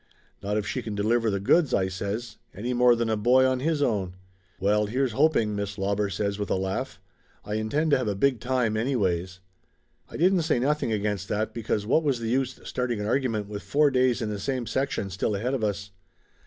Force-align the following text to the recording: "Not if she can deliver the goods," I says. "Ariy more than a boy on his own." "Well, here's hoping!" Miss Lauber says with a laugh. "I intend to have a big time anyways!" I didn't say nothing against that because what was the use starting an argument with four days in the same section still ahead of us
"Not 0.41 0.57
if 0.57 0.65
she 0.65 0.81
can 0.81 0.95
deliver 0.95 1.29
the 1.29 1.39
goods," 1.39 1.75
I 1.75 1.87
says. 1.87 2.37
"Ariy 2.55 2.75
more 2.75 2.95
than 2.95 3.07
a 3.07 3.15
boy 3.15 3.45
on 3.45 3.59
his 3.59 3.83
own." 3.83 4.15
"Well, 4.59 4.87
here's 4.87 5.11
hoping!" 5.11 5.55
Miss 5.55 5.77
Lauber 5.77 6.09
says 6.09 6.39
with 6.39 6.49
a 6.49 6.55
laugh. 6.55 6.99
"I 7.45 7.53
intend 7.53 7.91
to 7.91 7.99
have 7.99 8.07
a 8.07 8.15
big 8.15 8.39
time 8.39 8.75
anyways!" 8.75 9.41
I 10.09 10.17
didn't 10.17 10.41
say 10.41 10.57
nothing 10.57 10.91
against 10.91 11.27
that 11.29 11.53
because 11.53 11.85
what 11.85 12.01
was 12.01 12.19
the 12.19 12.29
use 12.29 12.59
starting 12.63 12.99
an 12.99 13.05
argument 13.05 13.47
with 13.47 13.61
four 13.61 13.91
days 13.91 14.23
in 14.23 14.31
the 14.31 14.39
same 14.39 14.65
section 14.65 15.11
still 15.11 15.35
ahead 15.35 15.53
of 15.53 15.63
us 15.63 15.91